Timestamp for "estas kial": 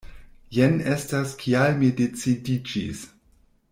0.93-1.79